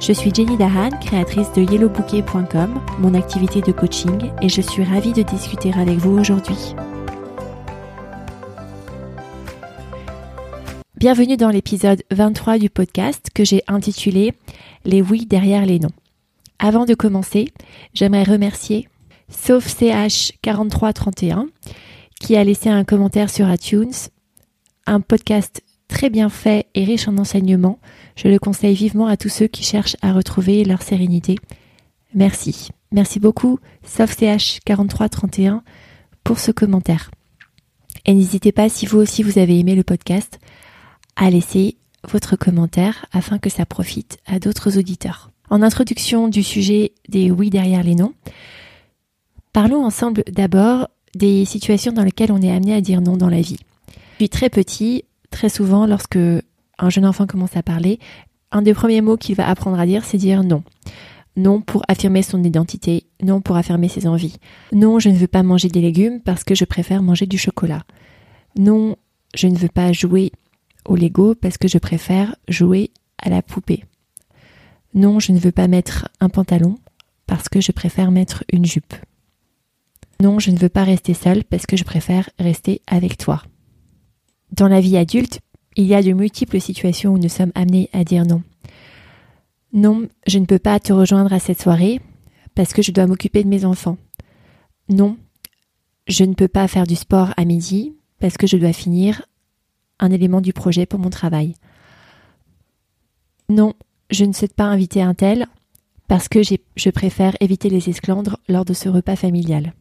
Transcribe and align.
Je 0.00 0.14
suis 0.14 0.34
Jenny 0.34 0.56
Dahan, 0.56 0.88
créatrice 0.98 1.52
de 1.52 1.60
yellowbouquet.com, 1.60 2.80
mon 3.00 3.12
activité 3.12 3.60
de 3.60 3.70
coaching, 3.70 4.32
et 4.40 4.48
je 4.48 4.62
suis 4.62 4.82
ravie 4.82 5.12
de 5.12 5.20
discuter 5.20 5.74
avec 5.74 5.98
vous 5.98 6.18
aujourd'hui. 6.18 6.74
Bienvenue 10.96 11.36
dans 11.36 11.50
l'épisode 11.50 12.02
23 12.10 12.56
du 12.56 12.70
podcast 12.70 13.28
que 13.34 13.44
j'ai 13.44 13.62
intitulé 13.68 14.32
Les 14.86 15.02
oui 15.02 15.26
derrière 15.26 15.66
les 15.66 15.78
noms. 15.78 15.92
Avant 16.58 16.86
de 16.86 16.94
commencer, 16.94 17.52
j'aimerais 17.92 18.24
remercier 18.24 18.88
Sauf 19.28 19.66
CH4331 19.66 21.48
qui 22.18 22.36
a 22.36 22.44
laissé 22.44 22.70
un 22.70 22.84
commentaire 22.84 23.28
sur 23.28 23.52
iTunes, 23.52 23.92
un 24.86 25.02
podcast 25.02 25.62
très 25.90 26.08
bien 26.08 26.30
fait 26.30 26.66
et 26.74 26.84
riche 26.84 27.08
en 27.08 27.18
enseignements. 27.18 27.78
Je 28.16 28.28
le 28.28 28.38
conseille 28.38 28.74
vivement 28.74 29.06
à 29.06 29.16
tous 29.16 29.28
ceux 29.28 29.48
qui 29.48 29.64
cherchent 29.64 29.96
à 30.00 30.12
retrouver 30.12 30.64
leur 30.64 30.82
sérénité. 30.82 31.36
Merci. 32.14 32.70
Merci 32.92 33.20
beaucoup, 33.20 33.58
Sauf 33.84 34.16
CH4331, 34.16 35.60
pour 36.24 36.38
ce 36.38 36.52
commentaire. 36.52 37.10
Et 38.06 38.14
n'hésitez 38.14 38.52
pas, 38.52 38.68
si 38.68 38.86
vous 38.86 38.98
aussi 38.98 39.22
vous 39.22 39.38
avez 39.38 39.58
aimé 39.58 39.74
le 39.74 39.84
podcast, 39.84 40.38
à 41.16 41.28
laisser 41.28 41.76
votre 42.08 42.36
commentaire 42.36 43.06
afin 43.12 43.38
que 43.38 43.50
ça 43.50 43.66
profite 43.66 44.18
à 44.26 44.38
d'autres 44.38 44.78
auditeurs. 44.78 45.30
En 45.50 45.60
introduction 45.60 46.28
du 46.28 46.42
sujet 46.42 46.92
des 47.08 47.30
oui 47.30 47.50
derrière 47.50 47.82
les 47.82 47.94
noms, 47.94 48.14
parlons 49.52 49.84
ensemble 49.84 50.22
d'abord 50.30 50.88
des 51.14 51.44
situations 51.44 51.92
dans 51.92 52.04
lesquelles 52.04 52.32
on 52.32 52.40
est 52.40 52.52
amené 52.52 52.74
à 52.74 52.80
dire 52.80 53.00
non 53.00 53.16
dans 53.16 53.28
la 53.28 53.40
vie. 53.40 53.58
Depuis 54.12 54.28
très 54.28 54.50
petit, 54.50 55.04
très 55.30 55.48
souvent, 55.48 55.86
lorsque 55.86 56.18
un 56.78 56.90
jeune 56.90 57.06
enfant 57.06 57.26
commence 57.26 57.56
à 57.56 57.62
parler, 57.62 57.98
un 58.52 58.62
des 58.62 58.74
premiers 58.74 59.00
mots 59.00 59.16
qu'il 59.16 59.36
va 59.36 59.48
apprendre 59.48 59.78
à 59.78 59.86
dire, 59.86 60.04
c'est 60.04 60.18
dire 60.18 60.42
non. 60.42 60.62
Non 61.36 61.60
pour 61.60 61.82
affirmer 61.88 62.22
son 62.22 62.42
identité, 62.42 63.06
non 63.22 63.40
pour 63.40 63.56
affirmer 63.56 63.88
ses 63.88 64.06
envies. 64.06 64.36
Non, 64.72 64.98
je 64.98 65.08
ne 65.08 65.16
veux 65.16 65.28
pas 65.28 65.42
manger 65.42 65.68
des 65.68 65.80
légumes 65.80 66.20
parce 66.20 66.44
que 66.44 66.54
je 66.54 66.64
préfère 66.64 67.02
manger 67.02 67.26
du 67.26 67.38
chocolat. 67.38 67.84
Non, 68.58 68.96
je 69.34 69.46
ne 69.46 69.56
veux 69.56 69.68
pas 69.68 69.92
jouer 69.92 70.32
au 70.86 70.96
Lego 70.96 71.34
parce 71.34 71.56
que 71.56 71.68
je 71.68 71.78
préfère 71.78 72.34
jouer 72.48 72.90
à 73.18 73.30
la 73.30 73.42
poupée. 73.42 73.84
Non, 74.92 75.20
je 75.20 75.30
ne 75.30 75.38
veux 75.38 75.52
pas 75.52 75.68
mettre 75.68 76.08
un 76.20 76.28
pantalon 76.28 76.76
parce 77.26 77.48
que 77.48 77.60
je 77.60 77.70
préfère 77.70 78.10
mettre 78.10 78.42
une 78.52 78.64
jupe. 78.64 78.94
Non, 80.20 80.40
je 80.40 80.50
ne 80.50 80.58
veux 80.58 80.68
pas 80.68 80.84
rester 80.84 81.14
seule 81.14 81.44
parce 81.44 81.64
que 81.64 81.76
je 81.76 81.84
préfère 81.84 82.28
rester 82.38 82.82
avec 82.88 83.16
toi. 83.16 83.42
Dans 84.52 84.68
la 84.68 84.80
vie 84.80 84.96
adulte, 84.96 85.40
il 85.76 85.86
y 85.86 85.94
a 85.94 86.02
de 86.02 86.12
multiples 86.12 86.60
situations 86.60 87.12
où 87.14 87.18
nous 87.18 87.28
sommes 87.28 87.52
amenés 87.54 87.88
à 87.92 88.04
dire 88.04 88.26
non. 88.26 88.42
Non, 89.72 90.08
je 90.26 90.38
ne 90.38 90.46
peux 90.46 90.58
pas 90.58 90.80
te 90.80 90.92
rejoindre 90.92 91.32
à 91.32 91.38
cette 91.38 91.62
soirée 91.62 92.00
parce 92.54 92.72
que 92.72 92.82
je 92.82 92.90
dois 92.90 93.06
m'occuper 93.06 93.44
de 93.44 93.48
mes 93.48 93.64
enfants. 93.64 93.96
Non, 94.88 95.16
je 96.08 96.24
ne 96.24 96.34
peux 96.34 96.48
pas 96.48 96.66
faire 96.66 96.86
du 96.86 96.96
sport 96.96 97.32
à 97.36 97.44
midi 97.44 97.94
parce 98.18 98.36
que 98.36 98.48
je 98.48 98.56
dois 98.56 98.72
finir 98.72 99.22
un 100.00 100.10
élément 100.10 100.40
du 100.40 100.52
projet 100.52 100.86
pour 100.86 100.98
mon 100.98 101.10
travail. 101.10 101.54
Non, 103.48 103.74
je 104.10 104.24
ne 104.24 104.32
souhaite 104.32 104.54
pas 104.54 104.64
inviter 104.64 105.02
un 105.02 105.14
tel 105.14 105.46
parce 106.08 106.28
que 106.28 106.40
je 106.42 106.90
préfère 106.90 107.36
éviter 107.40 107.70
les 107.70 107.88
esclandres 107.88 108.38
lors 108.48 108.64
de 108.64 108.74
ce 108.74 108.88
repas 108.88 109.14
familial. 109.14 109.74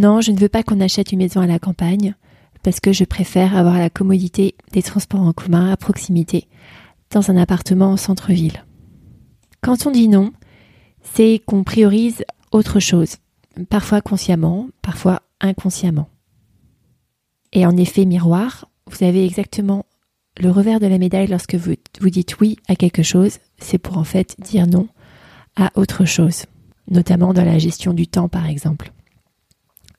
Non, 0.00 0.20
je 0.20 0.32
ne 0.32 0.38
veux 0.38 0.48
pas 0.48 0.64
qu'on 0.64 0.80
achète 0.80 1.12
une 1.12 1.20
maison 1.20 1.40
à 1.40 1.46
la 1.46 1.60
campagne 1.60 2.16
parce 2.66 2.80
que 2.80 2.92
je 2.92 3.04
préfère 3.04 3.56
avoir 3.56 3.78
la 3.78 3.90
commodité 3.90 4.56
des 4.72 4.82
transports 4.82 5.20
en 5.20 5.32
commun 5.32 5.70
à 5.70 5.76
proximité 5.76 6.48
dans 7.12 7.30
un 7.30 7.36
appartement 7.36 7.92
au 7.92 7.96
centre-ville. 7.96 8.64
Quand 9.60 9.86
on 9.86 9.92
dit 9.92 10.08
non, 10.08 10.32
c'est 11.00 11.40
qu'on 11.46 11.62
priorise 11.62 12.24
autre 12.50 12.80
chose, 12.80 13.18
parfois 13.70 14.00
consciemment, 14.00 14.68
parfois 14.82 15.22
inconsciemment. 15.40 16.08
Et 17.52 17.64
en 17.64 17.76
effet 17.76 18.04
miroir, 18.04 18.68
vous 18.90 19.04
avez 19.04 19.24
exactement 19.24 19.86
le 20.36 20.50
revers 20.50 20.80
de 20.80 20.88
la 20.88 20.98
médaille 20.98 21.28
lorsque 21.28 21.54
vous, 21.54 21.74
vous 22.00 22.10
dites 22.10 22.40
oui 22.40 22.56
à 22.66 22.74
quelque 22.74 23.04
chose, 23.04 23.38
c'est 23.58 23.78
pour 23.78 23.96
en 23.96 24.02
fait 24.02 24.34
dire 24.40 24.66
non 24.66 24.88
à 25.54 25.70
autre 25.76 26.04
chose, 26.04 26.46
notamment 26.90 27.32
dans 27.32 27.44
la 27.44 27.60
gestion 27.60 27.94
du 27.94 28.08
temps 28.08 28.28
par 28.28 28.46
exemple. 28.48 28.90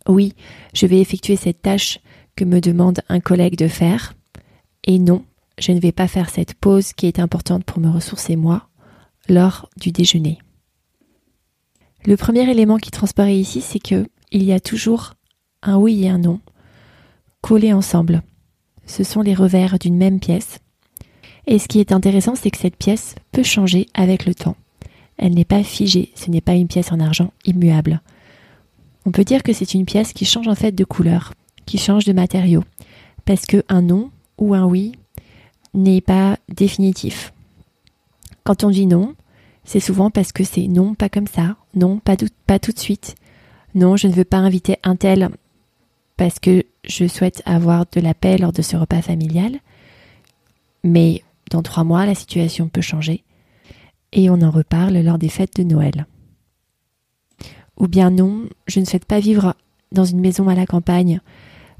Oui, 0.05 0.33
je 0.73 0.85
vais 0.85 0.99
effectuer 0.99 1.37
cette 1.37 1.61
tâche 1.61 2.01
que 2.37 2.45
me 2.45 2.61
demande 2.61 3.01
un 3.09 3.19
collègue 3.19 3.57
de 3.57 3.67
faire, 3.67 4.13
et 4.85 4.99
non, 4.99 5.25
je 5.59 5.73
ne 5.73 5.81
vais 5.81 5.91
pas 5.91 6.07
faire 6.07 6.29
cette 6.29 6.53
pause 6.53 6.93
qui 6.93 7.07
est 7.07 7.19
importante 7.19 7.65
pour 7.65 7.81
me 7.81 7.89
ressourcer 7.89 8.37
moi 8.37 8.69
lors 9.27 9.69
du 9.75 9.91
déjeuner. 9.91 10.37
Le 12.05 12.15
premier 12.15 12.49
élément 12.49 12.77
qui 12.77 12.91
transparaît 12.91 13.37
ici, 13.37 13.59
c'est 13.59 13.79
que 13.79 14.07
il 14.31 14.43
y 14.43 14.53
a 14.53 14.61
toujours 14.61 15.15
un 15.61 15.75
oui 15.75 16.05
et 16.05 16.09
un 16.09 16.19
non 16.19 16.39
collés 17.41 17.73
ensemble 17.73 18.21
ce 18.87 19.03
sont 19.03 19.21
les 19.21 19.35
revers 19.35 19.77
d'une 19.77 19.97
même 19.97 20.19
pièce. 20.19 20.59
Et 21.45 21.59
ce 21.59 21.67
qui 21.67 21.79
est 21.79 21.91
intéressant, 21.91 22.35
c'est 22.35 22.51
que 22.51 22.57
cette 22.57 22.75
pièce 22.75 23.15
peut 23.31 23.43
changer 23.43 23.85
avec 23.93 24.25
le 24.25 24.33
temps. 24.33 24.55
Elle 25.17 25.33
n'est 25.33 25.45
pas 25.45 25.63
figée, 25.63 26.11
ce 26.15 26.31
n'est 26.31 26.41
pas 26.41 26.55
une 26.55 26.67
pièce 26.67 26.91
en 26.91 26.99
argent 26.99 27.31
immuable. 27.45 28.01
On 29.05 29.11
peut 29.11 29.23
dire 29.23 29.43
que 29.43 29.53
c'est 29.53 29.73
une 29.73 29.85
pièce 29.85 30.13
qui 30.13 30.25
change 30.25 30.47
en 30.47 30.55
fait 30.55 30.73
de 30.73 30.83
couleur, 30.83 31.33
qui 31.67 31.77
change 31.77 32.05
de 32.05 32.13
matériau, 32.13 32.63
parce 33.25 33.45
que 33.45 33.63
un 33.69 33.83
non 33.83 34.09
ou 34.39 34.55
un 34.55 34.65
oui 34.65 34.93
n'est 35.75 36.01
pas 36.01 36.37
définitif. 36.49 37.33
Quand 38.43 38.63
on 38.63 38.71
dit 38.71 38.87
non, 38.87 39.13
c'est 39.63 39.79
souvent 39.79 40.09
parce 40.09 40.31
que 40.31 40.43
c'est 40.43 40.67
non, 40.67 40.95
pas 40.95 41.09
comme 41.09 41.27
ça, 41.27 41.57
non, 41.75 41.99
pas, 41.99 42.15
pas 42.47 42.57
tout 42.57 42.71
de 42.71 42.79
suite, 42.79 43.15
non, 43.75 43.97
je 43.97 44.07
ne 44.07 44.13
veux 44.13 44.23
pas 44.23 44.37
inviter 44.37 44.77
un 44.83 44.95
tel 44.95 45.29
parce 46.15 46.39
que 46.39 46.65
je 46.83 47.07
souhaite 47.07 47.43
avoir 47.45 47.85
de 47.91 47.99
la 47.99 48.15
paix 48.15 48.37
lors 48.37 48.53
de 48.53 48.63
ce 48.63 48.75
repas 48.75 49.01
familial. 49.01 49.59
Mais 50.83 51.21
dans 51.51 51.61
trois 51.61 51.83
mois, 51.83 52.05
la 52.05 52.15
situation 52.15 52.69
peut 52.69 52.81
changer 52.81 53.23
et 54.13 54.29
on 54.29 54.41
en 54.41 54.49
reparle 54.49 54.97
lors 54.97 55.17
des 55.17 55.29
fêtes 55.29 55.57
de 55.57 55.63
Noël. 55.63 56.07
Ou 57.77 57.87
bien 57.87 58.09
non, 58.09 58.47
je 58.65 58.79
ne 58.79 58.85
souhaite 58.85 59.05
pas 59.05 59.19
vivre 59.19 59.53
dans 59.91 60.05
une 60.05 60.21
maison 60.21 60.47
à 60.47 60.55
la 60.55 60.65
campagne 60.65 61.21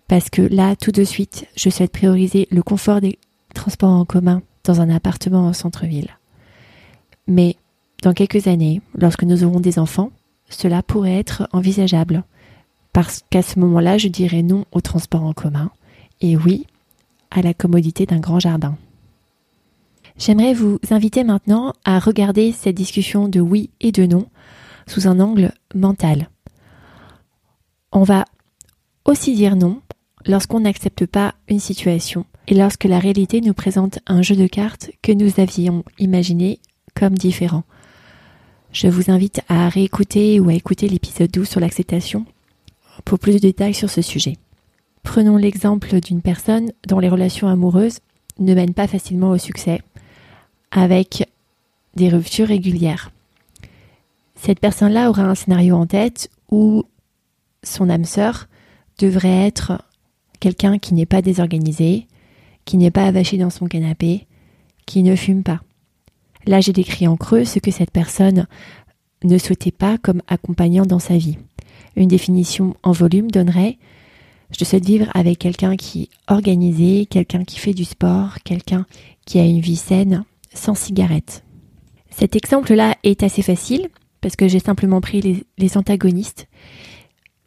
parce 0.07 0.29
que 0.29 0.41
là, 0.41 0.75
tout 0.75 0.91
de 0.91 1.03
suite, 1.03 1.47
je 1.55 1.69
souhaite 1.69 1.91
prioriser 1.91 2.47
le 2.51 2.63
confort 2.63 3.01
des 3.01 3.19
transports 3.53 3.91
en 3.91 4.05
commun 4.05 4.41
dans 4.63 4.81
un 4.81 4.89
appartement 4.89 5.49
au 5.49 5.53
centre-ville. 5.53 6.17
Mais 7.27 7.57
dans 8.03 8.13
quelques 8.13 8.47
années, 8.47 8.81
lorsque 8.95 9.23
nous 9.23 9.43
aurons 9.43 9.59
des 9.59 9.79
enfants, 9.79 10.11
cela 10.49 10.81
pourrait 10.81 11.17
être 11.17 11.47
envisageable 11.51 12.23
parce 12.93 13.23
qu'à 13.29 13.41
ce 13.41 13.59
moment-là, 13.59 13.97
je 13.97 14.07
dirais 14.07 14.41
non 14.41 14.65
au 14.71 14.81
transport 14.81 15.23
en 15.23 15.33
commun 15.33 15.71
et 16.21 16.37
oui 16.37 16.65
à 17.31 17.41
la 17.41 17.53
commodité 17.53 18.05
d'un 18.05 18.19
grand 18.19 18.39
jardin. 18.39 18.77
J'aimerais 20.17 20.53
vous 20.53 20.79
inviter 20.89 21.23
maintenant 21.23 21.73
à 21.85 21.99
regarder 21.99 22.51
cette 22.51 22.75
discussion 22.75 23.27
de 23.27 23.39
oui 23.39 23.69
et 23.81 23.91
de 23.91 24.05
non 24.05 24.25
sous 24.87 25.07
un 25.07 25.19
angle 25.19 25.51
mental. 25.75 26.29
On 27.91 28.03
va 28.03 28.25
aussi 29.05 29.35
dire 29.35 29.55
non 29.55 29.81
lorsqu'on 30.27 30.61
n'accepte 30.61 31.05
pas 31.05 31.35
une 31.47 31.59
situation 31.59 32.25
et 32.47 32.55
lorsque 32.55 32.83
la 32.83 32.99
réalité 32.99 33.41
nous 33.41 33.53
présente 33.53 33.99
un 34.07 34.21
jeu 34.21 34.35
de 34.35 34.47
cartes 34.47 34.91
que 35.01 35.11
nous 35.11 35.39
avions 35.39 35.83
imaginé 35.99 36.59
comme 36.95 37.17
différent. 37.17 37.63
Je 38.71 38.87
vous 38.87 39.09
invite 39.11 39.41
à 39.47 39.69
réécouter 39.69 40.39
ou 40.39 40.49
à 40.49 40.53
écouter 40.53 40.87
l'épisode 40.89 41.31
12 41.31 41.47
sur 41.47 41.59
l'acceptation 41.59 42.25
pour 43.05 43.19
plus 43.19 43.33
de 43.33 43.39
détails 43.39 43.73
sur 43.73 43.89
ce 43.89 44.01
sujet. 44.01 44.37
Prenons 45.03 45.37
l'exemple 45.37 45.99
d'une 46.01 46.21
personne 46.21 46.71
dont 46.87 46.99
les 46.99 47.09
relations 47.09 47.47
amoureuses 47.47 47.99
ne 48.39 48.53
mènent 48.53 48.73
pas 48.73 48.87
facilement 48.87 49.31
au 49.31 49.37
succès, 49.37 49.81
avec 50.71 51.27
des 51.95 52.09
ruptures 52.09 52.47
régulières. 52.47 53.11
Cette 54.35 54.59
personne-là 54.59 55.09
aura 55.09 55.23
un 55.23 55.35
scénario 55.35 55.75
en 55.75 55.87
tête 55.87 56.29
où 56.51 56.83
son 57.63 57.89
âme 57.89 58.05
sœur 58.05 58.47
devrait 58.99 59.47
être 59.47 59.81
quelqu'un 60.39 60.77
qui 60.79 60.93
n'est 60.93 61.05
pas 61.05 61.21
désorganisé, 61.21 62.07
qui 62.65 62.77
n'est 62.77 62.91
pas 62.91 63.05
avaché 63.05 63.37
dans 63.37 63.49
son 63.49 63.67
canapé, 63.67 64.27
qui 64.85 65.03
ne 65.03 65.15
fume 65.15 65.43
pas. 65.43 65.61
Là, 66.45 66.61
j'ai 66.61 66.73
décrit 66.73 67.07
en 67.07 67.17
creux 67.17 67.45
ce 67.45 67.59
que 67.59 67.71
cette 67.71 67.91
personne 67.91 68.47
ne 69.23 69.37
souhaitez 69.37 69.71
pas 69.71 69.97
comme 69.97 70.21
accompagnant 70.27 70.85
dans 70.85 70.99
sa 70.99 71.17
vie. 71.17 71.37
Une 71.95 72.07
définition 72.07 72.75
en 72.83 72.91
volume 72.91 73.31
donnerait 73.31 73.77
je 74.57 74.63
souhaite 74.63 74.85
vivre 74.85 75.07
avec 75.13 75.39
quelqu'un 75.39 75.75
qui 75.75 76.03
est 76.03 76.09
organisé, 76.27 77.05
quelqu'un 77.05 77.43
qui 77.43 77.59
fait 77.59 77.73
du 77.73 77.83
sport, 77.83 78.37
quelqu'un 78.43 78.85
qui 79.25 79.39
a 79.39 79.45
une 79.45 79.59
vie 79.59 79.75
saine, 79.75 80.23
sans 80.53 80.75
cigarette. 80.75 81.43
Cet 82.09 82.35
exemple-là 82.35 82.95
est 83.03 83.23
assez 83.23 83.41
facile 83.41 83.89
parce 84.21 84.35
que 84.35 84.47
j'ai 84.47 84.59
simplement 84.59 85.01
pris 85.01 85.45
les, 85.57 85.77
antagonistes. 85.77 86.47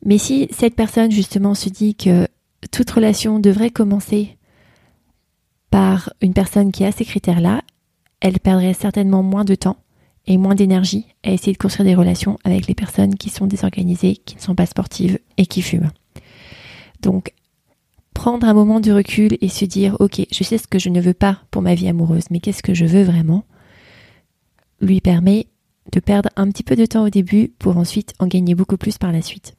Mais 0.04 0.18
si 0.18 0.48
cette 0.50 0.74
personne 0.74 1.10
justement 1.10 1.54
se 1.54 1.68
dit 1.68 1.94
que 1.94 2.28
toute 2.70 2.90
relation 2.90 3.38
devrait 3.38 3.70
commencer 3.70 4.36
par 5.70 6.12
une 6.20 6.34
personne 6.34 6.72
qui 6.72 6.84
a 6.84 6.92
ces 6.92 7.04
critères-là, 7.04 7.62
elle 8.20 8.40
perdrait 8.40 8.74
certainement 8.74 9.22
moins 9.22 9.44
de 9.44 9.54
temps 9.54 9.78
et 10.26 10.36
moins 10.36 10.54
d'énergie 10.54 11.06
à 11.24 11.30
essayer 11.30 11.52
de 11.52 11.58
construire 11.58 11.88
des 11.88 11.94
relations 11.94 12.38
avec 12.44 12.66
les 12.66 12.74
personnes 12.74 13.14
qui 13.14 13.30
sont 13.30 13.46
désorganisées, 13.46 14.16
qui 14.16 14.36
ne 14.36 14.40
sont 14.40 14.54
pas 14.54 14.66
sportives 14.66 15.18
et 15.36 15.46
qui 15.46 15.62
fument. 15.62 15.90
Donc, 17.02 17.32
prendre 18.14 18.46
un 18.46 18.54
moment 18.54 18.80
de 18.80 18.92
recul 18.92 19.38
et 19.40 19.48
se 19.48 19.64
dire, 19.64 19.96
ok, 19.98 20.26
je 20.30 20.44
sais 20.44 20.58
ce 20.58 20.66
que 20.66 20.78
je 20.78 20.90
ne 20.90 21.00
veux 21.00 21.14
pas 21.14 21.40
pour 21.50 21.62
ma 21.62 21.74
vie 21.74 21.88
amoureuse, 21.88 22.24
mais 22.30 22.40
qu'est-ce 22.40 22.62
que 22.62 22.74
je 22.74 22.84
veux 22.84 23.02
vraiment, 23.02 23.44
lui 24.80 25.00
permet 25.00 25.46
de 25.92 26.00
perdre 26.00 26.28
un 26.36 26.48
petit 26.50 26.62
peu 26.62 26.76
de 26.76 26.86
temps 26.86 27.04
au 27.04 27.10
début 27.10 27.52
pour 27.58 27.76
ensuite 27.76 28.14
en 28.18 28.26
gagner 28.26 28.54
beaucoup 28.54 28.76
plus 28.76 28.98
par 28.98 29.12
la 29.12 29.22
suite. 29.22 29.56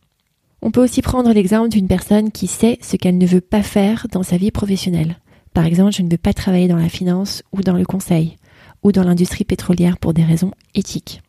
On 0.61 0.71
peut 0.71 0.83
aussi 0.83 1.01
prendre 1.01 1.31
l'exemple 1.33 1.69
d'une 1.69 1.87
personne 1.87 2.31
qui 2.31 2.47
sait 2.47 2.77
ce 2.81 2.95
qu'elle 2.95 3.17
ne 3.17 3.25
veut 3.25 3.41
pas 3.41 3.63
faire 3.63 4.07
dans 4.11 4.23
sa 4.23 4.37
vie 4.37 4.51
professionnelle. 4.51 5.17
Par 5.53 5.65
exemple, 5.65 5.93
je 5.93 6.03
ne 6.03 6.09
veux 6.09 6.17
pas 6.17 6.33
travailler 6.33 6.67
dans 6.67 6.77
la 6.77 6.89
finance 6.89 7.43
ou 7.51 7.61
dans 7.61 7.75
le 7.75 7.85
conseil 7.85 8.37
ou 8.83 8.91
dans 8.91 9.03
l'industrie 9.03 9.43
pétrolière 9.43 9.97
pour 9.97 10.13
des 10.13 10.23
raisons 10.23 10.51
éthiques. 10.75 11.21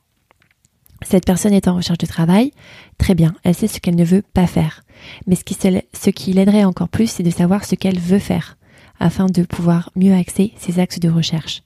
Cette 1.02 1.26
personne 1.26 1.52
est 1.52 1.69
en 1.69 1.76
recherche 1.76 1.99
de 1.99 2.06
travail, 2.06 2.52
très 2.99 3.14
bien, 3.14 3.34
elle 3.43 3.55
sait 3.55 3.67
ce 3.69 3.81
qu'elle 3.81 3.96
ne 3.96 4.05
veut 4.05 4.23
pas 4.23 4.46
faire. 4.46 4.82
Mais 5.26 5.37
ce 5.37 6.11
qui, 6.11 6.32
l'aiderait 6.32 6.64
encore 6.64 6.88
plus, 6.88 7.11
c'est 7.11 7.23
de 7.23 7.31
savoir 7.31 7.64
ce 7.64 7.75
qu'elle 7.75 7.99
veut 7.99 8.20
faire, 8.20 8.56
afin 9.00 9.26
de 9.26 9.43
pouvoir 9.43 9.90
mieux 9.96 10.14
axer 10.14 10.52
ses 10.58 10.79
axes 10.79 11.00
de 11.00 11.11
recherche. 11.11 11.62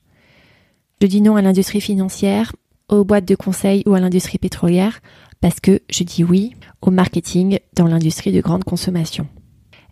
Je 1.03 1.07
dis 1.07 1.21
non 1.21 1.37
à 1.37 1.43
l'industrie 1.43 1.83
financière, 1.83 2.53
aux 2.89 3.05
boîtes 3.05 3.27
de 3.27 3.35
conseil 3.35 3.83
ou 3.87 3.95
à 3.95 4.01
l'industrie 4.01 4.39
pétrolière, 4.39 5.01
parce 5.41 5.61
que 5.61 5.81
je 5.91 6.05
dis 6.05 6.25
oui 6.25 6.55
au 6.81 6.91
marketing 6.91 7.59
dans 7.75 7.87
l'industrie 7.87 8.33
de 8.33 8.41
grande 8.41 8.65
consommation. 8.65 9.27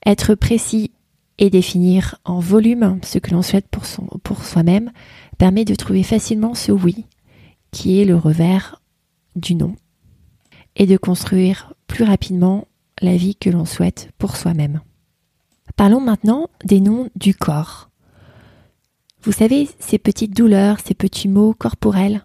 Être 0.06 0.34
précis 0.34 0.92
et 1.38 1.50
définir 1.50 2.16
en 2.24 2.38
volume 2.38 2.98
ce 3.02 3.18
que 3.18 3.32
l'on 3.32 3.42
souhaite 3.42 3.66
pour, 3.68 4.44
soi-même 4.44 4.92
permet 5.38 5.64
de 5.64 5.74
trouver 5.74 6.02
facilement 6.02 6.54
ce 6.54 6.72
oui 6.72 7.06
qui 7.72 8.00
est 8.00 8.04
le 8.04 8.16
revers 8.16 8.80
du 9.34 9.54
non 9.54 9.74
et 10.76 10.86
de 10.86 10.96
construire 10.96 11.74
plus 11.88 12.04
rapidement 12.04 12.68
la 13.00 13.16
vie 13.16 13.34
que 13.34 13.50
l'on 13.50 13.64
souhaite 13.64 14.10
pour 14.18 14.36
soi-même. 14.36 14.80
Parlons 15.76 16.00
maintenant 16.00 16.48
des 16.64 16.80
noms 16.80 17.10
du 17.16 17.34
corps. 17.34 17.90
Vous 19.22 19.32
savez, 19.32 19.68
ces 19.80 19.98
petites 19.98 20.36
douleurs, 20.36 20.78
ces 20.84 20.94
petits 20.94 21.28
mots 21.28 21.54
corporels 21.54 22.24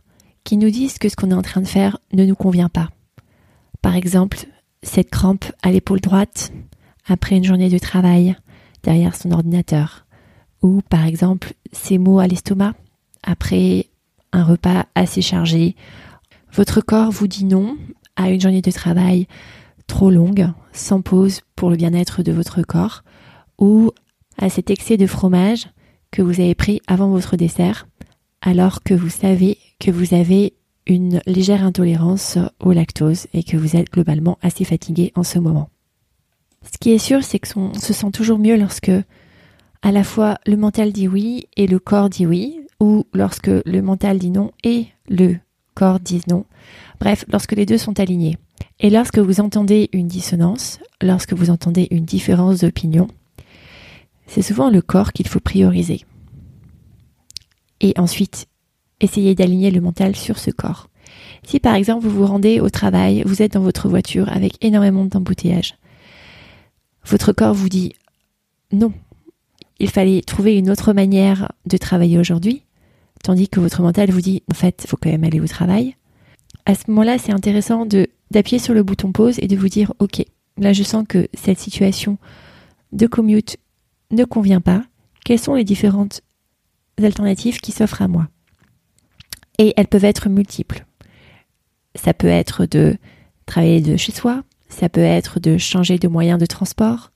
nous 0.57 0.69
disent 0.69 0.97
que 0.97 1.09
ce 1.09 1.15
qu'on 1.15 1.31
est 1.31 1.35
en 1.35 1.41
train 1.41 1.61
de 1.61 1.67
faire 1.67 1.99
ne 2.13 2.25
nous 2.25 2.35
convient 2.35 2.69
pas. 2.69 2.89
Par 3.81 3.95
exemple, 3.95 4.45
cette 4.83 5.09
crampe 5.09 5.45
à 5.61 5.71
l'épaule 5.71 6.01
droite 6.01 6.51
après 7.07 7.37
une 7.37 7.43
journée 7.43 7.69
de 7.69 7.77
travail 7.77 8.35
derrière 8.83 9.15
son 9.15 9.31
ordinateur. 9.31 10.05
Ou 10.61 10.81
par 10.89 11.05
exemple, 11.05 11.53
ces 11.71 11.97
mots 11.97 12.19
à 12.19 12.27
l'estomac 12.27 12.73
après 13.23 13.87
un 14.31 14.43
repas 14.43 14.85
assez 14.95 15.21
chargé. 15.21 15.75
Votre 16.53 16.81
corps 16.81 17.11
vous 17.11 17.27
dit 17.27 17.45
non 17.45 17.77
à 18.15 18.29
une 18.29 18.41
journée 18.41 18.61
de 18.61 18.71
travail 18.71 19.27
trop 19.87 20.11
longue, 20.11 20.51
sans 20.71 21.01
pause 21.01 21.41
pour 21.55 21.69
le 21.69 21.75
bien-être 21.75 22.21
de 22.21 22.31
votre 22.31 22.61
corps, 22.61 23.03
ou 23.57 23.91
à 24.37 24.49
cet 24.49 24.69
excès 24.69 24.97
de 24.97 25.07
fromage 25.07 25.67
que 26.11 26.21
vous 26.21 26.39
avez 26.39 26.55
pris 26.55 26.81
avant 26.87 27.09
votre 27.09 27.37
dessert, 27.37 27.87
alors 28.41 28.83
que 28.83 28.93
vous 28.93 29.09
savez 29.09 29.57
que 29.79 29.91
vous 29.91 30.13
avez 30.13 30.53
une 30.87 31.21
légère 31.25 31.63
intolérance 31.63 32.37
au 32.59 32.71
lactose 32.71 33.27
et 33.33 33.43
que 33.43 33.57
vous 33.57 33.75
êtes 33.75 33.91
globalement 33.91 34.37
assez 34.41 34.65
fatigué 34.65 35.11
en 35.15 35.23
ce 35.23 35.39
moment. 35.39 35.69
Ce 36.71 36.77
qui 36.77 36.91
est 36.91 36.97
sûr, 36.97 37.23
c'est 37.23 37.39
qu'on 37.39 37.73
se 37.73 37.93
sent 37.93 38.11
toujours 38.11 38.39
mieux 38.39 38.57
lorsque 38.57 38.91
à 39.81 39.91
la 39.91 40.03
fois 40.03 40.37
le 40.45 40.57
mental 40.57 40.91
dit 40.91 41.07
oui 41.07 41.47
et 41.55 41.67
le 41.67 41.79
corps 41.79 42.09
dit 42.09 42.25
oui, 42.25 42.59
ou 42.79 43.05
lorsque 43.13 43.47
le 43.65 43.81
mental 43.81 44.17
dit 44.17 44.31
non 44.31 44.51
et 44.63 44.87
le 45.09 45.37
corps 45.73 45.99
dit 45.99 46.21
non. 46.27 46.45
Bref, 46.99 47.23
lorsque 47.31 47.53
les 47.53 47.65
deux 47.65 47.77
sont 47.77 47.99
alignés. 47.99 48.37
Et 48.79 48.89
lorsque 48.89 49.19
vous 49.19 49.39
entendez 49.39 49.89
une 49.93 50.07
dissonance, 50.07 50.79
lorsque 51.01 51.33
vous 51.33 51.49
entendez 51.49 51.87
une 51.91 52.05
différence 52.05 52.59
d'opinion, 52.59 53.07
c'est 54.27 54.41
souvent 54.41 54.69
le 54.69 54.81
corps 54.81 55.13
qu'il 55.13 55.27
faut 55.27 55.39
prioriser. 55.39 56.05
Et 57.79 57.93
ensuite, 57.97 58.47
essayez 58.99 59.35
d'aligner 59.35 59.71
le 59.71 59.81
mental 59.81 60.15
sur 60.15 60.39
ce 60.39 60.51
corps. 60.51 60.89
Si 61.43 61.59
par 61.59 61.75
exemple 61.75 62.05
vous 62.05 62.17
vous 62.17 62.25
rendez 62.25 62.59
au 62.59 62.69
travail, 62.69 63.23
vous 63.25 63.41
êtes 63.41 63.53
dans 63.53 63.61
votre 63.61 63.89
voiture 63.89 64.29
avec 64.29 64.63
énormément 64.63 65.05
d'embouteillages, 65.05 65.75
votre 67.05 67.31
corps 67.31 67.53
vous 67.53 67.69
dit 67.69 67.93
non, 68.71 68.93
il 69.79 69.89
fallait 69.89 70.21
trouver 70.21 70.57
une 70.57 70.69
autre 70.69 70.93
manière 70.93 71.51
de 71.65 71.77
travailler 71.77 72.19
aujourd'hui, 72.19 72.63
tandis 73.23 73.49
que 73.49 73.59
votre 73.59 73.81
mental 73.81 74.11
vous 74.11 74.21
dit 74.21 74.43
en 74.51 74.53
fait, 74.53 74.81
il 74.83 74.87
faut 74.87 74.97
quand 74.97 75.09
même 75.09 75.23
aller 75.23 75.39
au 75.39 75.47
travail. 75.47 75.95
À 76.65 76.75
ce 76.75 76.83
moment-là, 76.87 77.17
c'est 77.17 77.31
intéressant 77.31 77.87
d'appuyer 78.31 78.59
sur 78.59 78.73
le 78.73 78.83
bouton 78.83 79.11
pause 79.11 79.39
et 79.39 79.47
de 79.47 79.55
vous 79.55 79.69
dire 79.69 79.93
OK, 79.99 80.23
là 80.57 80.73
je 80.73 80.83
sens 80.83 81.05
que 81.07 81.27
cette 81.33 81.59
situation 81.59 82.17
de 82.91 83.07
commute 83.07 83.57
ne 84.11 84.23
convient 84.23 84.61
pas. 84.61 84.83
Quelles 85.25 85.39
sont 85.39 85.55
les 85.55 85.63
différentes 85.63 86.21
alternatives 87.01 87.59
qui 87.59 87.71
s'offrent 87.71 88.01
à 88.01 88.07
moi? 88.07 88.27
Et 89.59 89.73
elles 89.77 89.87
peuvent 89.87 90.05
être 90.05 90.29
multiples. 90.29 90.85
Ça 91.93 92.15
peut 92.15 92.27
être 92.27 92.65
de 92.65 92.97
travailler 93.45 93.81
de 93.81 93.97
chez 93.97 94.11
soi, 94.11 94.43
ça 94.69 94.89
peut 94.89 95.01
être 95.01 95.39
de 95.39 95.57
changer 95.57 95.99
de 95.99 96.07
moyen 96.07 96.37
de 96.37 96.45
transport 96.47 97.11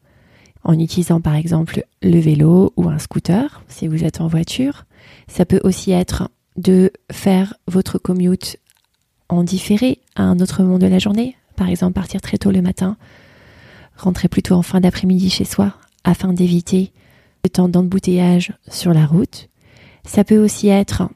en 0.63 0.79
utilisant 0.79 1.21
par 1.21 1.35
exemple 1.35 1.85
le 2.01 2.19
vélo 2.19 2.73
ou 2.75 2.89
un 2.89 2.99
scooter 2.99 3.63
si 3.67 3.87
vous 3.87 4.03
êtes 4.03 4.21
en 4.21 4.27
voiture. 4.27 4.85
Ça 5.27 5.45
peut 5.45 5.59
aussi 5.63 5.91
être 5.91 6.29
de 6.57 6.91
faire 7.11 7.55
votre 7.67 7.97
commute 7.97 8.57
en 9.29 9.43
différé 9.43 9.99
à 10.15 10.23
un 10.23 10.39
autre 10.39 10.63
moment 10.63 10.79
de 10.79 10.87
la 10.87 10.99
journée, 10.99 11.35
par 11.55 11.69
exemple 11.69 11.93
partir 11.93 12.21
très 12.21 12.37
tôt 12.37 12.51
le 12.51 12.61
matin, 12.61 12.97
rentrer 13.97 14.27
plutôt 14.27 14.55
en 14.55 14.61
fin 14.61 14.79
d'après-midi 14.79 15.29
chez 15.29 15.45
soi 15.45 15.73
afin 16.03 16.33
d'éviter 16.33 16.91
le 17.43 17.49
temps 17.49 17.69
d'embouteillage 17.69 18.53
sur 18.69 18.93
la 18.93 19.05
route. 19.05 19.49
Ça 20.05 20.23
peut 20.23 20.37
aussi 20.37 20.67
être 20.67 21.09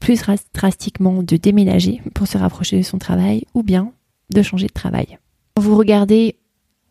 plus 0.00 0.20
drastiquement 0.54 1.22
de 1.22 1.36
déménager 1.36 2.02
pour 2.14 2.26
se 2.26 2.38
rapprocher 2.38 2.78
de 2.78 2.82
son 2.82 2.98
travail 2.98 3.44
ou 3.54 3.62
bien 3.62 3.92
de 4.34 4.42
changer 4.42 4.66
de 4.66 4.72
travail. 4.72 5.18
Vous 5.56 5.76
regardez 5.76 6.36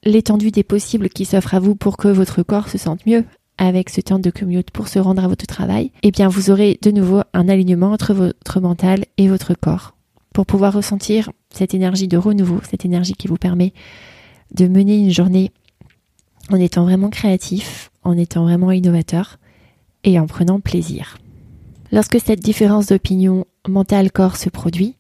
l'étendue 0.04 0.52
des 0.52 0.64
possibles 0.64 1.10
qui 1.10 1.26
s'offrent 1.26 1.56
à 1.56 1.60
vous 1.60 1.76
pour 1.76 1.98
que 1.98 2.08
votre 2.08 2.44
corps 2.44 2.70
se 2.70 2.78
sente 2.78 3.06
mieux 3.06 3.26
avec 3.58 3.90
ce 3.90 4.00
temps 4.00 4.20
de 4.20 4.30
commute 4.30 4.72
pour 4.72 4.88
se 4.88 5.00
rendre 5.00 5.24
à 5.24 5.28
votre 5.28 5.46
travail, 5.46 5.92
eh 6.02 6.12
bien 6.12 6.30
vous 6.30 6.50
aurez 6.50 6.80
de 6.82 6.92
nouveau 6.92 7.22
un 7.34 7.50
alignement 7.50 7.92
entre 7.92 8.14
votre 8.14 8.62
mental 8.62 9.06
et 9.18 9.28
votre 9.28 9.54
corps 9.54 9.96
pour 10.34 10.46
pouvoir 10.46 10.74
ressentir 10.74 11.30
cette 11.50 11.74
énergie 11.74 12.08
de 12.08 12.16
renouveau, 12.16 12.62
cette 12.70 12.86
énergie 12.86 13.14
qui 13.14 13.28
vous 13.28 13.36
permet 13.36 13.74
de 14.56 14.68
mener 14.68 14.98
une 14.98 15.12
journée 15.12 15.52
en 16.50 16.56
étant 16.56 16.84
vraiment 16.84 17.10
créatif, 17.10 17.92
en 18.04 18.18
étant 18.18 18.44
vraiment 18.44 18.72
innovateur 18.72 19.38
et 20.06 20.20
en 20.20 20.28
prenant 20.28 20.62
plaisir. 20.62 21.18
Lorsque 21.92 22.20
cette 22.20 22.40
différence 22.40 22.88
d'opinion 22.88 23.46
mental-corps 23.68 24.38
se 24.38 24.50
produit, 24.50 24.96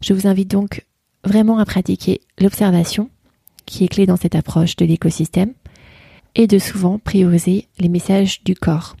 je 0.00 0.14
vous 0.14 0.26
invite 0.26 0.50
donc 0.50 0.86
vraiment 1.24 1.58
à 1.58 1.66
pratiquer 1.66 2.20
l'observation, 2.40 3.10
qui 3.66 3.84
est 3.84 3.88
clé 3.88 4.06
dans 4.06 4.16
cette 4.16 4.34
approche 4.34 4.76
de 4.76 4.86
l'écosystème, 4.86 5.52
et 6.34 6.46
de 6.46 6.58
souvent 6.58 6.98
prioriser 6.98 7.68
les 7.78 7.88
messages 7.88 8.42
du 8.44 8.54
corps. 8.54 8.96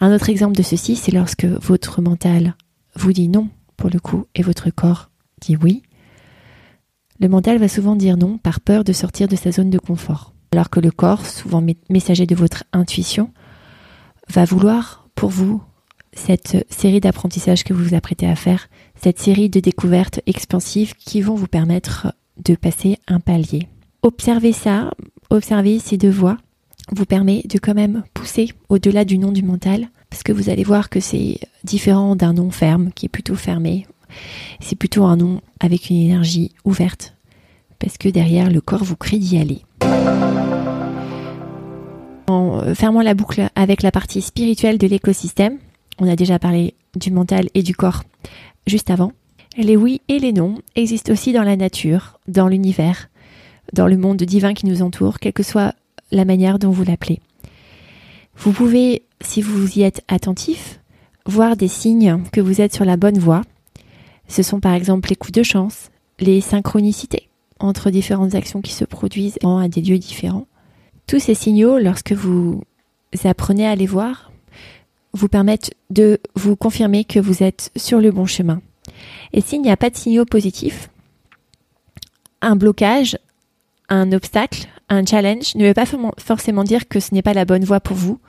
Un 0.00 0.14
autre 0.14 0.30
exemple 0.30 0.56
de 0.56 0.62
ceci, 0.62 0.96
c'est 0.96 1.12
lorsque 1.12 1.44
votre 1.44 2.00
mental 2.00 2.54
vous 2.94 3.12
dit 3.12 3.28
non 3.28 3.48
pour 3.76 3.90
le 3.90 3.98
coup 3.98 4.24
et 4.34 4.42
votre 4.42 4.70
corps 4.70 5.10
dit 5.40 5.56
oui, 5.56 5.82
le 7.18 7.28
mental 7.28 7.58
va 7.58 7.68
souvent 7.68 7.96
dire 7.96 8.16
non 8.16 8.38
par 8.38 8.60
peur 8.60 8.84
de 8.84 8.92
sortir 8.92 9.28
de 9.28 9.36
sa 9.36 9.52
zone 9.52 9.70
de 9.70 9.78
confort. 9.78 10.34
Alors 10.52 10.70
que 10.70 10.80
le 10.80 10.90
corps, 10.90 11.26
souvent 11.26 11.62
messager 11.90 12.26
de 12.26 12.34
votre 12.34 12.64
intuition, 12.72 13.30
va 14.28 14.44
vouloir 14.44 15.08
pour 15.14 15.30
vous 15.30 15.62
cette 16.16 16.66
série 16.70 17.00
d'apprentissages 17.00 17.62
que 17.62 17.72
vous 17.72 17.84
vous 17.84 17.94
apprêtez 17.94 18.26
à 18.26 18.34
faire, 18.34 18.68
cette 19.00 19.20
série 19.20 19.48
de 19.48 19.60
découvertes 19.60 20.20
expansives 20.26 20.94
qui 20.94 21.20
vont 21.20 21.36
vous 21.36 21.46
permettre 21.46 22.12
de 22.44 22.54
passer 22.54 22.98
un 23.06 23.20
palier. 23.20 23.68
Observez 24.02 24.52
ça, 24.52 24.90
observez 25.30 25.78
ces 25.78 25.96
deux 25.96 26.10
voies, 26.10 26.38
vous 26.92 27.04
permet 27.04 27.42
de 27.48 27.58
quand 27.58 27.74
même 27.74 28.02
pousser 28.14 28.50
au-delà 28.68 29.04
du 29.04 29.18
nom 29.18 29.32
du 29.32 29.42
mental, 29.42 29.88
parce 30.10 30.22
que 30.22 30.32
vous 30.32 30.50
allez 30.50 30.64
voir 30.64 30.88
que 30.88 31.00
c'est 31.00 31.38
différent 31.64 32.16
d'un 32.16 32.32
nom 32.32 32.50
ferme 32.50 32.90
qui 32.92 33.06
est 33.06 33.10
plutôt 33.10 33.34
fermé, 33.34 33.86
c'est 34.60 34.76
plutôt 34.76 35.04
un 35.04 35.16
non 35.16 35.40
avec 35.60 35.90
une 35.90 35.96
énergie 35.96 36.52
ouverte, 36.64 37.16
parce 37.78 37.98
que 37.98 38.08
derrière, 38.08 38.50
le 38.50 38.60
corps 38.60 38.84
vous 38.84 38.96
crie 38.96 39.18
d'y 39.18 39.38
aller. 39.38 39.62
En 42.28 42.74
fermant 42.74 43.02
la 43.02 43.14
boucle 43.14 43.48
avec 43.54 43.82
la 43.82 43.92
partie 43.92 44.22
spirituelle 44.22 44.78
de 44.78 44.86
l'écosystème, 44.86 45.58
on 45.98 46.08
a 46.08 46.16
déjà 46.16 46.38
parlé 46.38 46.74
du 46.94 47.10
mental 47.10 47.48
et 47.54 47.62
du 47.62 47.74
corps 47.74 48.02
juste 48.66 48.90
avant. 48.90 49.12
Les 49.56 49.76
oui 49.76 50.00
et 50.08 50.18
les 50.18 50.32
non 50.32 50.58
existent 50.74 51.12
aussi 51.12 51.32
dans 51.32 51.42
la 51.42 51.56
nature, 51.56 52.18
dans 52.28 52.48
l'univers, 52.48 53.08
dans 53.72 53.86
le 53.86 53.96
monde 53.96 54.22
divin 54.22 54.54
qui 54.54 54.66
nous 54.66 54.82
entoure, 54.82 55.18
quelle 55.18 55.32
que 55.32 55.42
soit 55.42 55.74
la 56.10 56.24
manière 56.24 56.58
dont 56.58 56.70
vous 56.70 56.84
l'appelez. 56.84 57.20
Vous 58.36 58.52
pouvez, 58.52 59.02
si 59.22 59.40
vous 59.40 59.78
y 59.78 59.82
êtes 59.82 60.02
attentif, 60.08 60.80
voir 61.24 61.56
des 61.56 61.68
signes 61.68 62.22
que 62.32 62.40
vous 62.40 62.60
êtes 62.60 62.74
sur 62.74 62.84
la 62.84 62.96
bonne 62.96 63.18
voie. 63.18 63.42
Ce 64.28 64.42
sont 64.42 64.60
par 64.60 64.74
exemple 64.74 65.08
les 65.08 65.16
coups 65.16 65.32
de 65.32 65.42
chance, 65.42 65.90
les 66.20 66.40
synchronicités 66.40 67.28
entre 67.58 67.90
différentes 67.90 68.34
actions 68.34 68.60
qui 68.60 68.74
se 68.74 68.84
produisent 68.84 69.38
à 69.42 69.68
des 69.68 69.80
lieux 69.80 69.98
différents. 69.98 70.46
Tous 71.06 71.18
ces 71.18 71.34
signaux, 71.34 71.78
lorsque 71.78 72.12
vous 72.12 72.62
apprenez 73.24 73.66
à 73.66 73.74
les 73.74 73.86
voir, 73.86 74.30
vous 75.16 75.28
permettent 75.28 75.74
de 75.90 76.20
vous 76.34 76.56
confirmer 76.56 77.04
que 77.04 77.18
vous 77.18 77.42
êtes 77.42 77.72
sur 77.76 78.00
le 78.00 78.10
bon 78.10 78.26
chemin. 78.26 78.60
Et 79.32 79.40
s'il 79.40 79.62
n'y 79.62 79.70
a 79.70 79.76
pas 79.76 79.90
de 79.90 79.96
signaux 79.96 80.24
positifs, 80.24 80.90
un 82.40 82.56
blocage, 82.56 83.18
un 83.88 84.12
obstacle, 84.12 84.68
un 84.88 85.04
challenge 85.04 85.54
ne 85.56 85.66
veut 85.66 85.74
pas 85.74 85.86
forcément 86.18 86.64
dire 86.64 86.88
que 86.88 87.00
ce 87.00 87.14
n'est 87.14 87.22
pas 87.22 87.34
la 87.34 87.44
bonne 87.44 87.64
voie 87.64 87.80
pour 87.80 87.96
vous. 87.96 88.20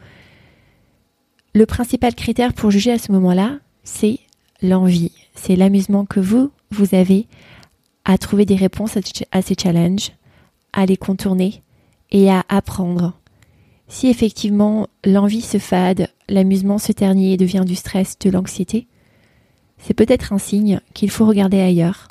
Le 1.54 1.66
principal 1.66 2.16
critère 2.16 2.54
pour 2.54 2.72
juger 2.72 2.92
à 2.92 3.00
ce 3.00 3.12
moment-là, 3.12 3.58
c'est 3.84 4.20
l'envie, 4.62 5.12
c'est 5.36 5.56
l'amusement 5.56 6.06
que 6.06 6.20
vous, 6.20 6.52
vous 6.72 6.96
avez 6.96 7.28
à 8.06 8.18
trouver 8.18 8.46
des 8.46 8.56
réponses 8.56 8.98
à 9.32 9.42
ces 9.42 9.56
challenges, 9.62 10.12
à 10.74 10.86
les 10.86 10.98
contourner 10.98 11.62
et 12.12 12.30
à 12.32 12.44
apprendre. 12.50 13.14
Si 13.88 14.08
effectivement 14.08 14.88
l'envie 15.06 15.42
se 15.42 15.58
fade, 15.58 16.10
l'amusement 16.28 16.78
se 16.78 16.92
ternit 16.92 17.34
et 17.34 17.38
devient 17.38 17.64
du 17.66 17.76
stress, 17.76 18.20
de 18.20 18.30
l'anxiété, 18.30 18.88
c'est 19.78 19.94
peut-être 19.94 20.34
un 20.34 20.38
signe 20.38 20.82
qu'il 20.94 21.10
faut 21.10 21.26
regarder 21.26 21.60
ailleurs. 21.60 22.08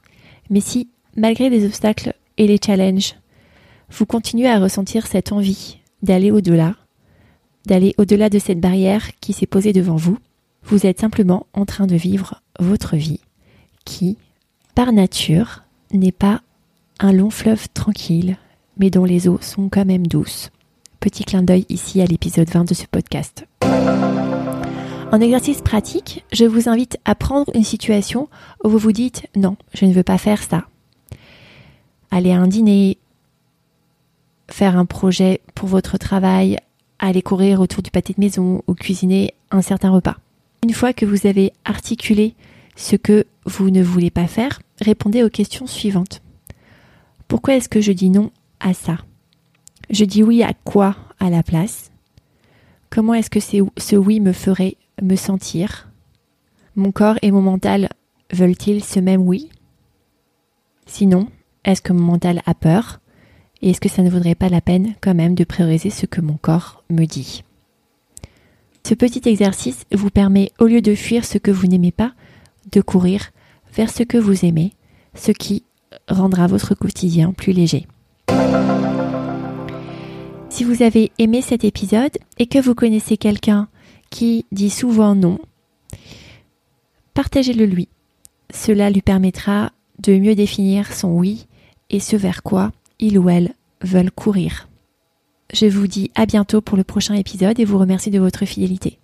Mais 0.51 0.61
si, 0.61 0.89
malgré 1.17 1.51
les 1.51 1.67
obstacles 1.67 2.15
et 2.39 2.47
les 2.47 2.59
challenges, 2.65 3.15
vous 3.91 4.07
continuez 4.07 4.49
à 4.49 4.59
ressentir 4.59 5.07
cette 5.07 5.33
envie 5.33 5.79
d'aller 6.03 6.31
au-delà, 6.31 6.77
d'aller 7.67 7.95
au-delà 7.99 8.31
de 8.31 8.39
cette 8.39 8.61
barrière 8.61 9.11
qui 9.21 9.33
s'est 9.33 9.47
posée 9.47 9.73
devant 9.73 9.97
vous, 9.97 10.19
vous 10.63 10.87
êtes 10.87 11.01
simplement 11.01 11.47
en 11.53 11.65
train 11.65 11.87
de 11.87 11.97
vivre 11.97 12.43
votre 12.59 12.97
vie 12.97 13.21
qui, 13.85 14.17
par 14.75 14.93
nature, 14.93 15.63
n'est 15.93 16.13
pas 16.13 16.43
un 16.99 17.13
long 17.13 17.31
fleuve 17.31 17.69
tranquille, 17.73 18.37
mais 18.79 18.91
dont 18.91 19.05
les 19.05 19.29
eaux 19.29 19.39
sont 19.41 19.69
quand 19.69 19.85
même 19.85 20.07
douces. 20.07 20.51
Petit 21.07 21.23
clin 21.23 21.45
d'œil 21.45 21.67
ici 21.69 22.01
à 22.01 22.05
l'épisode 22.05 22.51
20 22.51 22.65
de 22.65 22.75
ce 22.75 22.85
podcast. 22.85 23.47
En 23.63 25.21
exercice 25.21 25.63
pratique, 25.63 26.25
je 26.33 26.45
vous 26.45 26.69
invite 26.69 26.99
à 27.05 27.15
prendre 27.15 27.55
une 27.55 27.63
situation 27.63 28.29
où 28.65 28.71
vous 28.71 28.79
vous 28.79 28.91
dites 28.91 29.29
non, 29.37 29.57
je 29.73 29.85
ne 29.85 29.93
veux 29.93 30.03
pas 30.03 30.19
faire 30.19 30.43
ça. 30.43 30.67
Aller 32.11 32.33
à 32.33 32.41
un 32.41 32.49
dîner, 32.49 32.99
faire 34.49 34.77
un 34.77 34.85
projet 34.85 35.43
pour 35.55 35.69
votre 35.69 35.97
travail, 35.97 36.59
aller 36.99 37.23
courir 37.23 37.61
autour 37.61 37.85
du 37.85 37.93
pâté 37.93 38.13
de 38.13 38.21
maison 38.21 38.65
ou 38.67 38.75
cuisiner 38.75 39.33
un 39.53 39.63
certain 39.63 39.91
repas. 39.91 40.17
Une 40.65 40.75
fois 40.75 40.93
que 40.93 41.07
vous 41.07 41.29
avez 41.29 41.53
articulé 41.65 42.35
ce 42.75 42.97
que 42.97 43.27
vous 43.45 43.71
ne 43.71 43.81
voulez 43.81 44.11
pas 44.11 44.27
faire, 44.27 44.61
répondez 44.81 45.23
aux 45.23 45.31
questions 45.31 45.69
suivantes. 45.69 46.21
Pourquoi 47.29 47.55
est-ce 47.55 47.69
que 47.69 47.81
je 47.81 47.93
dis 47.93 48.11
non 48.11 48.33
à 48.59 48.75
ça? 48.75 48.97
Je 49.91 50.05
dis 50.05 50.23
oui 50.23 50.43
à 50.43 50.53
quoi 50.53 50.97
à 51.21 51.31
la 51.31 51.43
place? 51.43 51.91
Comment 52.91 53.15
est-ce 53.15 53.31
que 53.31 53.41
ce 53.41 53.97
oui 53.97 54.21
me 54.21 54.33
ferait 54.33 54.77
me 55.03 55.17
sentir? 55.17 55.89
Mon 56.75 56.93
corps 56.93 57.19
et 57.23 57.31
mon 57.31 57.43
mental 57.43 57.89
veulent-ils 58.33 58.83
ce 58.83 59.01
même 59.01 59.23
oui? 59.23 59.51
Sinon, 60.87 61.29
est-ce 61.65 61.83
que 61.83 61.93
mon 61.93 62.03
mental 62.03 62.43
a 62.47 62.55
peur? 62.55 63.01
Et 63.63 63.71
est-ce 63.71 63.81
que 63.81 63.89
ça 63.89 64.03
ne 64.03 64.11
vaudrait 64.11 64.35
pas 64.35 64.49
la 64.49 64.61
peine 64.61 64.95
quand 65.01 65.15
même 65.15 65.35
de 65.35 65.45
prioriser 65.45 65.91
ce 65.91 66.07
que 66.07 66.21
mon 66.21 66.37
corps 66.37 66.85
me 66.91 67.07
dit? 67.07 67.45
Ce 68.87 68.95
petit 68.95 69.29
exercice 69.29 69.85
vous 69.93 70.11
permet, 70.11 70.53
au 70.59 70.67
lieu 70.67 70.81
de 70.81 70.95
fuir 70.95 71.25
ce 71.25 71.39
que 71.39 71.51
vous 71.51 71.67
n'aimez 71.67 71.93
pas, 71.93 72.13
de 72.71 72.81
courir 72.81 73.31
vers 73.75 73.91
ce 73.91 74.03
que 74.03 74.19
vous 74.19 74.45
aimez, 74.45 74.73
ce 75.15 75.33
qui 75.33 75.65
rendra 76.09 76.47
votre 76.47 76.75
quotidien 76.75 77.33
plus 77.33 77.53
léger. 77.53 77.87
Si 80.57 80.65
vous 80.65 80.83
avez 80.83 81.13
aimé 81.19 81.43
cet 81.43 81.65
épisode 81.65 82.17
et 82.39 82.47
que 82.47 82.59
vous 82.59 82.75
connaissez 82.75 83.19
quelqu'un 83.19 83.69
qui 84.09 84.47
dit 84.53 84.71
souvent 84.71 85.15
non, 85.15 85.39
partagez-le 87.13 87.67
lui. 87.67 87.91
Cela 88.51 88.89
lui 88.89 89.03
permettra 89.03 89.73
de 89.99 90.17
mieux 90.17 90.35
définir 90.35 90.95
son 90.95 91.11
oui 91.11 91.47
et 91.91 92.01
ce 92.01 92.17
vers 92.17 92.43
quoi 92.43 92.73
il 93.01 93.19
ou 93.19 93.29
elle 93.29 93.53
veulent 93.83 94.11
courir. 94.11 94.71
Je 95.53 95.67
vous 95.67 95.87
dis 95.87 96.11
à 96.15 96.25
bientôt 96.25 96.63
pour 96.63 96.79
le 96.79 96.85
prochain 96.85 97.13
épisode 97.13 97.61
et 97.61 97.67
vous 97.67 97.77
remercie 97.77 98.11
de 98.11 98.19
votre 98.19 98.47
fidélité. 98.47 98.99